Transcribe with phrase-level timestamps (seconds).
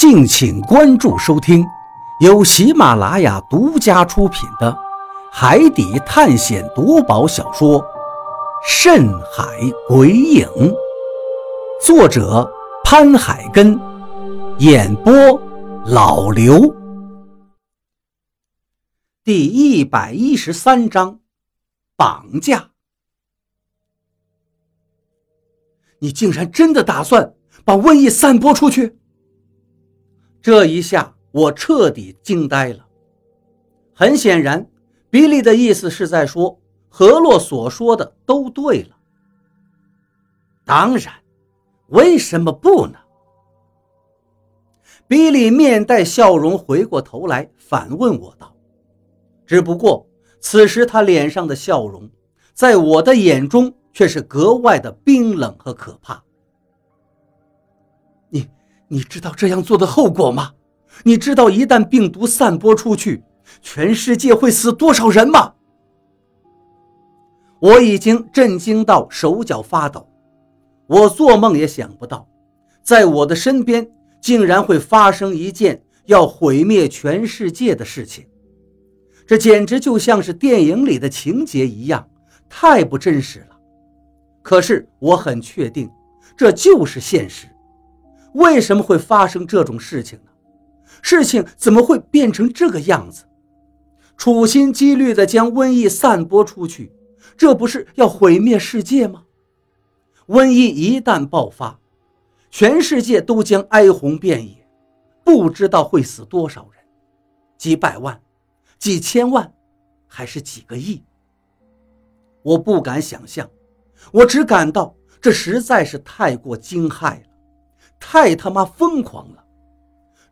[0.00, 1.62] 敬请关注收听，
[2.20, 4.72] 由喜马拉雅独家出品的
[5.30, 7.78] 《海底探险夺宝小说》
[8.66, 9.44] 《深海
[9.86, 10.46] 鬼影》，
[11.84, 12.50] 作者
[12.82, 13.78] 潘海根，
[14.60, 15.12] 演播
[15.84, 16.74] 老刘。
[19.22, 21.20] 第一百一十三章，
[21.94, 22.70] 绑架。
[25.98, 27.34] 你竟然真的打算
[27.66, 28.96] 把瘟疫散播出去？
[30.42, 32.86] 这一下，我彻底惊呆了。
[33.92, 34.66] 很显然，
[35.10, 38.96] 比利的意思是在说何洛所说的都对了。
[40.64, 41.12] 当然，
[41.88, 42.98] 为什么不呢？
[45.06, 48.54] 比利面带笑容，回过头来反问我道
[49.44, 50.06] ：“只不过，
[50.38, 52.08] 此时他脸上的笑容，
[52.54, 56.22] 在我的眼中却是格外的冰冷和可怕。”
[58.92, 60.52] 你知道这样做的后果吗？
[61.04, 63.22] 你知道一旦病毒散播出去，
[63.62, 65.54] 全世界会死多少人吗？
[67.60, 70.08] 我已经震惊到手脚发抖，
[70.88, 72.28] 我做梦也想不到，
[72.82, 73.88] 在我的身边
[74.20, 78.26] 竟然会发生一件要毁灭全世界的事情，
[79.24, 82.08] 这简直就像是电影里的情节一样，
[82.48, 83.56] 太不真实了。
[84.42, 85.88] 可是我很确定，
[86.36, 87.46] 这就是现实。
[88.34, 90.30] 为什么会发生这种事情呢？
[91.02, 93.24] 事情怎么会变成这个样子？
[94.16, 96.92] 处心积虑地将瘟疫散播出去，
[97.38, 99.24] 这不是要毁灭世界吗？
[100.26, 101.80] 瘟疫一旦爆发，
[102.50, 104.68] 全世界都将哀鸿遍野，
[105.24, 106.84] 不知道会死多少人，
[107.56, 108.20] 几百万、
[108.78, 109.50] 几千万，
[110.06, 111.02] 还是几个亿？
[112.42, 113.48] 我不敢想象，
[114.12, 117.29] 我只感到这实在是太过惊骇了。
[118.00, 119.44] 太他妈疯狂了！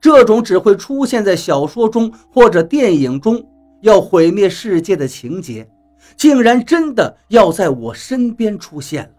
[0.01, 3.45] 这种只会出现在小说中或者电影中
[3.83, 5.69] 要毁灭世界的情节，
[6.17, 9.11] 竟然真的要在我身边出现了。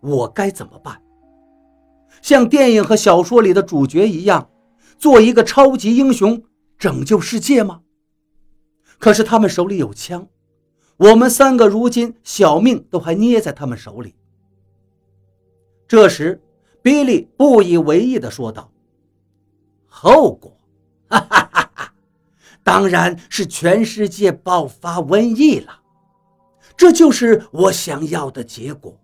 [0.00, 1.00] 我该怎么办？
[2.20, 4.50] 像电影和小说里的主角一样，
[4.98, 6.42] 做一个超级英雄
[6.76, 7.82] 拯救世界吗？
[8.98, 10.28] 可是他们手里有枪，
[10.96, 14.14] 我们三个如今小命都还捏在他们手里。
[15.86, 16.42] 这时。
[16.82, 18.70] 比利不以为意地说道
[19.86, 20.56] ：“后果，
[21.08, 21.94] 哈哈哈哈，
[22.64, 25.80] 当然是全世界爆发瘟疫了，
[26.76, 28.98] 这就是我想要的结果。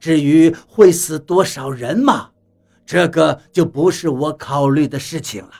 [0.00, 2.30] 至于会死多少人嘛，
[2.84, 5.52] 这个就不是我考虑的事情了。”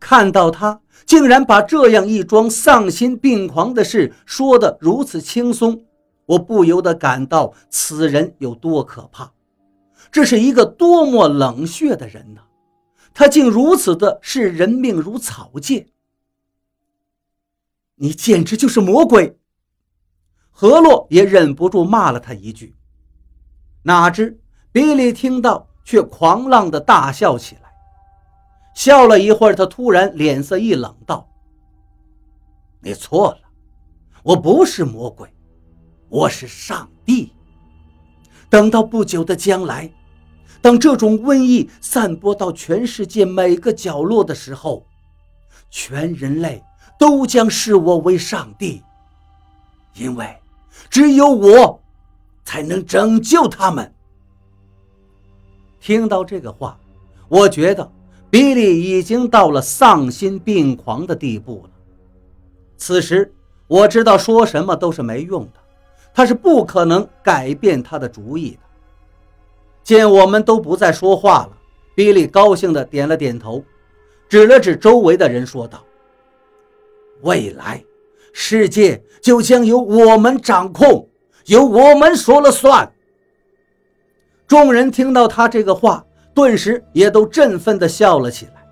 [0.00, 5.84] 看到他竟然把这样一桩丧心病狂的事说得如此轻松。
[6.30, 9.32] 我不由得感到此人有多可怕，
[10.12, 12.40] 这是一个多么冷血的人呢？
[13.12, 15.92] 他竟如此的视人命如草芥。
[17.96, 19.36] 你简直就是魔鬼！
[20.52, 22.76] 何洛也忍不住骂了他一句。
[23.82, 24.40] 哪知
[24.70, 27.72] 比利听到却狂浪的大笑起来，
[28.72, 31.28] 笑了一会儿，他突然脸色一冷，道
[32.80, 33.40] ：“你错了，
[34.22, 35.28] 我不是魔鬼。”
[36.10, 37.32] 我是上帝。
[38.50, 39.88] 等到不久的将来，
[40.60, 44.84] 当这种瘟疫散播到全世界每个角落的时候，
[45.70, 46.62] 全人类
[46.98, 48.82] 都将视我为上帝，
[49.94, 50.36] 因为
[50.90, 51.80] 只有我
[52.44, 53.94] 才能拯救他们。
[55.80, 56.76] 听到这个话，
[57.28, 57.88] 我觉得
[58.28, 61.70] 比利已经到了丧心病狂的地步了。
[62.76, 63.32] 此时，
[63.68, 65.59] 我知道说什么都是没用的。
[66.12, 68.58] 他是不可能改变他的主意的。
[69.82, 71.52] 见我们都不再说话了，
[71.94, 73.64] 比利高兴地点了点头，
[74.28, 75.82] 指了指周围的人说道
[77.22, 77.82] ：“未来，
[78.32, 81.08] 世界就将由我们掌控，
[81.46, 82.92] 由我们说了算。”
[84.46, 86.04] 众人听到他这个话，
[86.34, 88.66] 顿时也都振奋地笑了起来。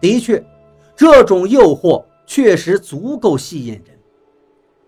[0.00, 0.44] 的确，
[0.96, 3.98] 这种诱惑确实足够吸引人。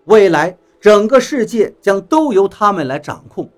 [0.07, 0.55] 未来。
[0.85, 3.49] 整个世界将都由他们来掌控，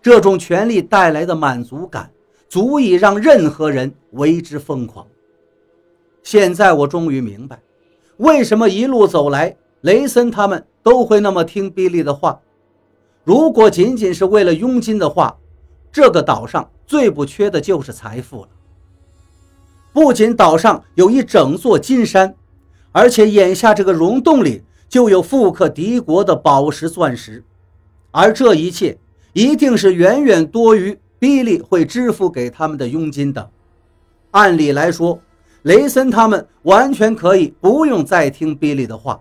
[0.00, 2.10] 这种权力带来的满足感，
[2.48, 5.06] 足以让任何人为之疯狂。
[6.22, 7.60] 现在我终于明白，
[8.16, 12.40] 为什么一路走来，雷森他们都会那么听比利的话。
[13.22, 15.36] 如果仅仅是为了佣金的话，
[15.92, 18.48] 这个岛上最不缺的就是财富了。
[19.92, 22.34] 不仅岛上有一整座金山，
[22.92, 24.62] 而且眼下这个溶洞里。
[24.92, 27.42] 就有富可敌国的宝石钻石，
[28.10, 28.98] 而这一切
[29.32, 33.48] 一定是远远多于比利会支付给他们的佣金的。
[34.32, 35.18] 按理来说，
[35.62, 39.18] 雷森他们完全可以不用再听比利的话，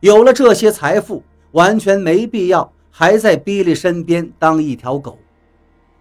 [0.00, 1.22] 有了这些财富，
[1.52, 5.18] 完全没必要还在比利身边当一条狗。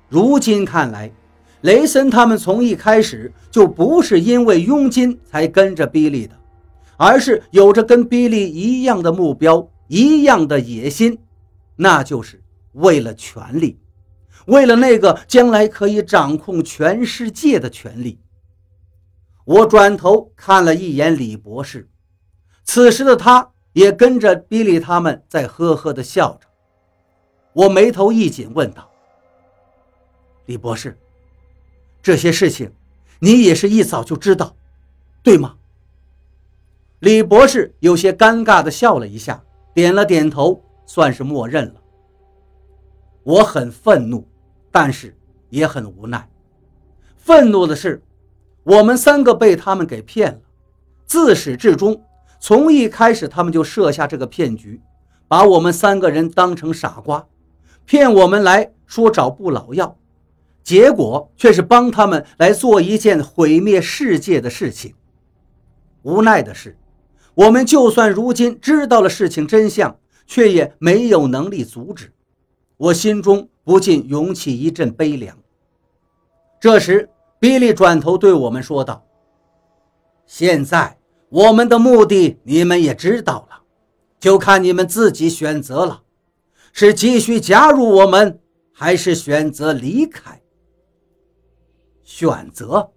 [0.07, 1.11] 如今看来，
[1.59, 6.33] 雷森他们从一开始就不是因为佣金才跟着比利的，
[6.97, 11.19] 而是有着跟比利一样的目标、一样的野心，
[11.75, 12.41] 那就是
[12.73, 13.79] 为了权力，
[14.47, 18.19] 为了那个将来可以掌控全世界的权利。
[19.45, 21.89] 我转头看了一眼李博士，
[22.63, 26.47] 此时的他也跟着比利他们在呵呵地笑着。
[27.53, 28.89] 我眉头一紧，问道
[30.47, 30.97] ：“李博士，
[32.01, 32.71] 这些事情
[33.19, 34.55] 你也是一早就知道，
[35.21, 35.55] 对吗？”
[37.03, 41.81] 李博士有些尴尬地笑了一下，点了点头，算是默认了。
[43.23, 44.25] 我很愤怒，
[44.71, 45.13] 但是
[45.49, 46.29] 也很无奈。
[47.17, 48.01] 愤怒的是。
[48.63, 50.39] 我们三个被他们给骗了，
[51.05, 52.01] 自始至终，
[52.39, 54.79] 从一开始他们就设下这个骗局，
[55.27, 57.27] 把我们三个人当成傻瓜，
[57.85, 59.97] 骗我们来说找不老药，
[60.63, 64.95] 结果却是帮他们来做一件毁灭世界的事情。
[66.03, 66.77] 无奈的是，
[67.35, 72.13] 我们就算如今知道了事情真相，却也没有能力阻止。
[72.77, 75.37] 我心中不禁涌起一阵悲凉。
[76.59, 77.09] 这时。
[77.39, 79.05] 比利转头对我们说道
[80.25, 80.97] ：“现在
[81.27, 83.63] 我们的目的你们也知道了，
[84.17, 86.03] 就看你们自己选择了，
[86.71, 88.39] 是继续加入我们，
[88.71, 90.41] 还是选择离开？
[92.05, 92.93] 选择？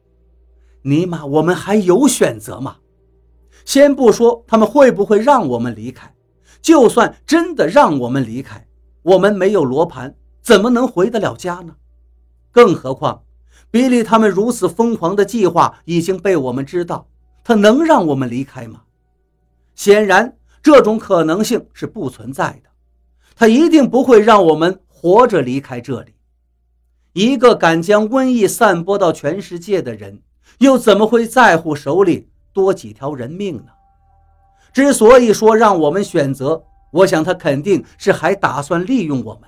[0.82, 2.76] 尼玛，我们还有选择吗？
[3.66, 6.10] 先不说他们会不会让我们离开，
[6.62, 8.66] 就算真的让我们离开，
[9.02, 11.74] 我们没有罗盘，怎么能回得了家呢？
[12.50, 13.24] 更何况……”
[13.68, 17.08] 比利他们如此疯狂的计划已经被我们知道，
[17.44, 18.82] 他能让我们离开吗？
[19.74, 22.70] 显然，这种可能性是不存在的。
[23.34, 26.12] 他一定不会让我们活着离开这里。
[27.12, 30.22] 一个敢将瘟疫散播到全世界的人，
[30.58, 33.72] 又怎么会在乎手里多几条人命呢？
[34.72, 39.42] 之所以说让我们选择，我想他肯定是还打算利用我们。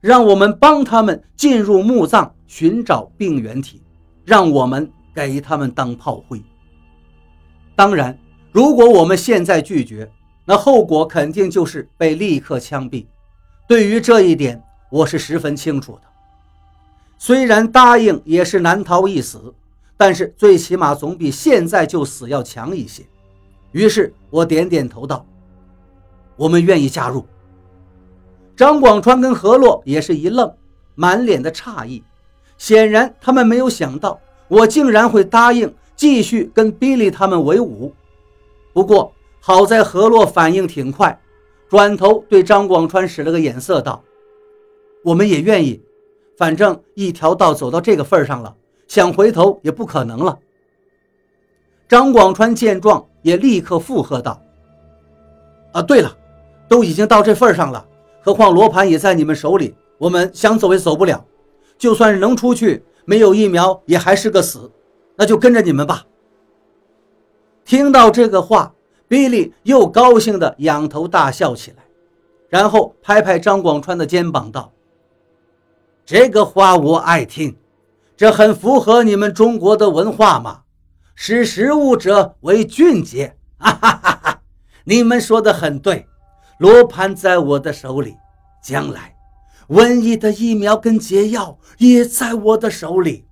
[0.00, 3.82] 让我们帮他们进入墓葬寻找病原体，
[4.24, 6.42] 让我们给他们当炮灰。
[7.76, 8.18] 当然，
[8.50, 10.10] 如果我们现在拒绝，
[10.46, 13.04] 那后果肯定就是被立刻枪毙。
[13.66, 16.02] 对于这一点，我是十分清楚的。
[17.18, 19.52] 虽然答应也是难逃一死，
[19.98, 23.02] 但是最起码总比现在就死要强一些。
[23.72, 25.26] 于是我点点头道
[26.36, 27.26] ：“我们愿意加入。”
[28.56, 30.50] 张广川跟何洛也是一愣，
[30.94, 32.02] 满脸的诧异，
[32.56, 34.18] 显然他们没有想到
[34.48, 37.92] 我竟然会答应继续跟比利他们为伍。
[38.72, 41.20] 不过好在何洛反应挺快，
[41.68, 44.02] 转头对张广川使了个眼色，道
[45.04, 45.80] ：“我们也愿意，
[46.36, 48.56] 反正一条道走到这个份上了，
[48.88, 50.36] 想回头也不可能了。”
[51.88, 54.42] 张广川见状也立刻附和道
[55.72, 56.12] ：“啊，对了，
[56.66, 57.86] 都已经到这份上了。”
[58.20, 61.24] 何况罗盘也在你们手里，我们想走也走不了。
[61.78, 64.70] 就算是能出去，没有疫苗也还是个死。
[65.16, 66.04] 那就跟着你们吧。
[67.64, 68.74] 听到这个话，
[69.06, 71.84] 比利又高兴地仰头大笑起来，
[72.48, 74.70] 然后拍拍张广川的肩膀道
[76.04, 77.56] ：“这个话我爱听，
[78.18, 80.62] 这很符合你们中国的文化嘛。
[81.14, 83.36] 识时务者为俊杰。
[83.58, 84.42] 哈哈哈哈！
[84.82, 86.04] 你们说的很对。”
[86.58, 88.16] 罗盘在我的手里，
[88.60, 89.14] 将来
[89.68, 93.24] 瘟疫的疫苗跟解药也在我的手里。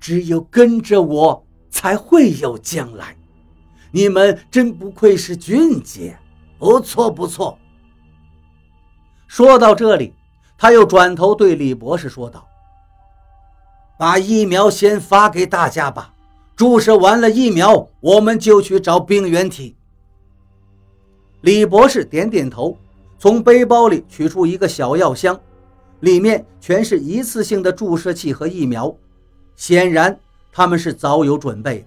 [0.00, 3.14] 只有跟着我，才会有将来。
[3.90, 6.18] 你们真不愧是俊杰，
[6.58, 7.58] 不错不错。
[9.26, 10.14] 说到这里，
[10.56, 12.48] 他又转头对李博士说道
[13.98, 16.12] ：“把疫苗先发给大家吧，
[16.54, 19.74] 注射完了疫苗，我们就去找病原体。”
[21.42, 22.76] 李博士点点头，
[23.18, 25.38] 从背包里取出一个小药箱，
[26.00, 28.94] 里面全是一次性的注射器和疫苗。
[29.54, 30.18] 显然，
[30.52, 31.86] 他们是早有准备的。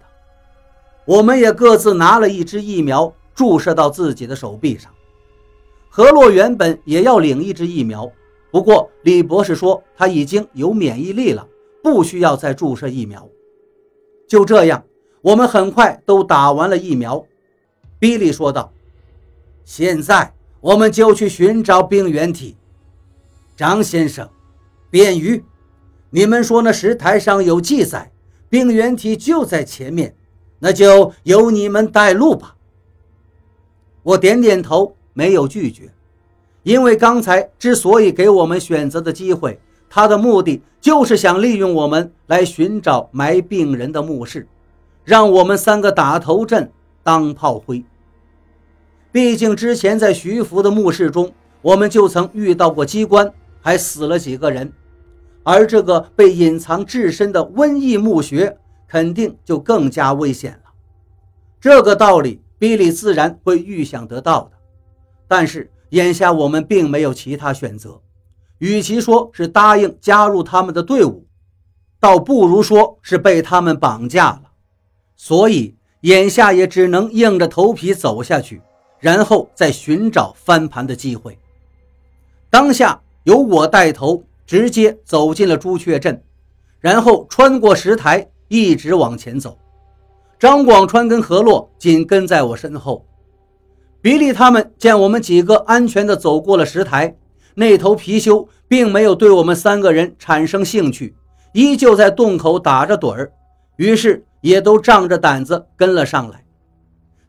[1.06, 4.92] 我们也各自拿了一支疫苗，注射到自己的手臂上。
[5.90, 8.10] 何洛原本也要领一支疫苗，
[8.52, 11.46] 不过李博士说他已经有免疫力了，
[11.84, 13.28] 不需要再注射疫苗。
[14.28, 14.84] 就这样，
[15.22, 17.26] 我们很快都打完了疫苗。
[17.98, 18.72] 比利说道。
[19.66, 22.58] 现在我们就去寻找病原体。
[23.56, 24.28] 张先生，
[24.90, 25.44] 便于，
[26.10, 28.12] 你们说那石台上有记载，
[28.50, 30.16] 病原体就在前面，
[30.58, 32.56] 那就由你们带路吧。
[34.02, 35.94] 我点点头，没有拒绝，
[36.64, 39.60] 因为刚才之所以给我们选择的机会，
[39.90, 44.48] 他的目的就是想利用我们来寻找埋病人的墓室，
[45.04, 46.72] 让我们三个打头阵
[47.04, 47.84] 当炮灰。
[49.12, 51.32] 毕竟之前在徐福的墓室中，
[51.62, 54.72] 我们就曾遇到过机关，还死了几个人，
[55.44, 60.72] 而这个被隐藏至深的瘟疫墓穴，肯定就更加危险了。
[61.60, 62.42] 这个道理。
[62.60, 64.58] 比利自然会预想得到的，
[65.30, 68.02] 但是眼下我们并没有其他选择。
[68.60, 71.26] 与其说是答应加入他们的队伍，
[72.00, 74.44] 倒不如说是被他们绑架了。
[75.16, 78.62] 所以眼下也只能硬着头皮走下去，
[79.00, 81.38] 然后再寻找翻盘的机会。
[82.50, 86.24] 当下由我带头，直接走进了朱雀镇，
[86.80, 89.58] 然后穿过石台，一直往前走。
[90.40, 93.06] 张广川跟何洛紧跟在我身后，
[94.02, 97.14] 比利他们见我们几个安全地走过了石台，
[97.60, 101.14] 那头貔貅并没有对我们三个人产生兴趣，
[101.52, 103.34] 依旧在洞口打着盹儿，
[103.76, 106.46] 于是也都仗着胆子跟了上来。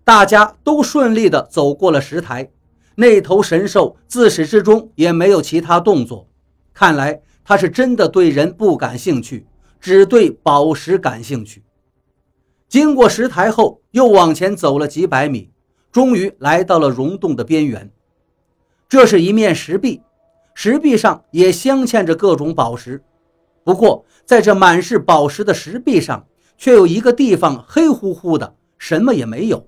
[0.04, 2.48] 大家都顺利地走过了石台，
[2.94, 6.28] 那头神兽自始至终也没有其他动作，
[6.72, 9.48] 看来他是真的对人不感兴趣，
[9.80, 11.64] 只对宝石感兴趣。
[12.68, 15.50] 经过石台后，又往前走了几百米，
[15.90, 17.90] 终于来到了溶洞的边缘。
[18.88, 20.02] 这是一面石壁，
[20.62, 23.02] 石壁上也镶嵌着各种宝石。
[23.64, 26.26] 不过，在这满是宝石的石壁上，
[26.58, 29.66] 却有一个地方黑乎乎的，什么也没有。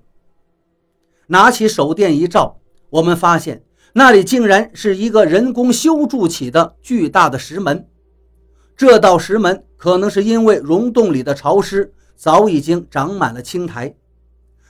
[1.25, 2.59] 拿起手电一照，
[2.91, 7.87] 我们发现那里竟然是一个人工修筑起的巨大的石门。
[8.77, 11.91] 这道石门可能是因为溶洞里的潮湿。
[12.15, 13.95] 早已经长满了青苔，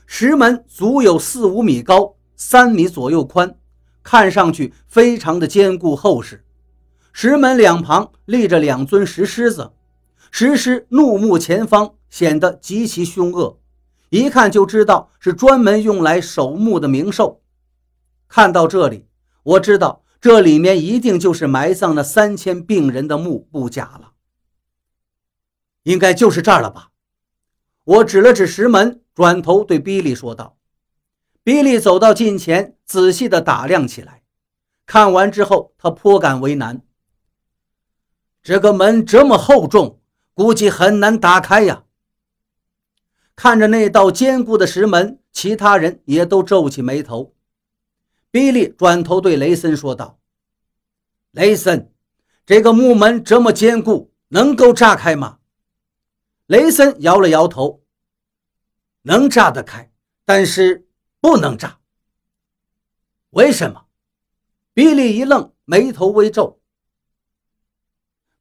[0.06, 3.53] 石门足有四五米高，三米左右宽，
[4.03, 6.45] 看上去非常的坚固厚实。
[7.12, 9.72] 石门两旁立着两尊石狮子，
[10.29, 13.60] 石狮怒目前方，显得极其凶恶，
[14.10, 17.41] 一看就知道是专门用来守墓的冥兽。
[18.27, 19.07] 看到这里，
[19.43, 24.13] 我知道这里面一定就是埋葬了三千病人的墓，不假了。
[25.83, 26.89] 应该就是这儿了吧？
[27.83, 30.57] 我指了指石门，转头对比利说道
[31.43, 34.23] ：“比利，走到近前，仔细地打量起来。
[34.85, 36.81] 看完之后，他颇感为难。
[38.41, 40.01] 这个门这么厚重，
[40.33, 41.83] 估计很难打开呀。”
[43.35, 47.33] 看着那道坚固的石门，其他人也都皱起眉头。
[48.29, 50.19] 比利转头对雷森说道
[51.31, 51.91] ：“雷森，
[52.45, 55.39] 这个木门这么坚固，能够炸开吗？”
[56.47, 57.83] 雷森摇了摇头，
[59.01, 59.91] 能炸得开，
[60.25, 60.88] 但是
[61.24, 61.77] 不能炸。
[63.30, 63.84] 为什么？
[64.74, 66.60] 比利一愣，眉头微皱。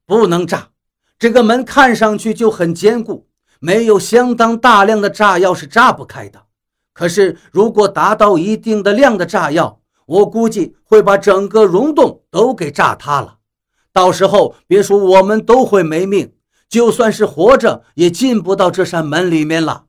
[0.05, 0.71] 不能炸，
[1.17, 3.29] 这个门看上去就很坚固，
[3.61, 6.47] 没有相当大量的炸药是炸不开的。
[6.91, 13.37] 可是，如果达到一定的量的炸药，我估计会把整个溶洞都给炸塌了。
[13.93, 16.35] 到时候，别说我们都会没命。
[16.67, 19.85] 就算是活着，也进不到这扇门里面了。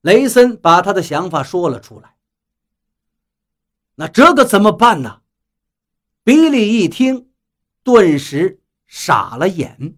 [0.00, 2.16] 雷森把他的想法说了出来。
[3.96, 5.20] 那这个怎么办呢？
[6.22, 7.30] 比利一听，
[7.82, 9.96] 顿时傻了眼。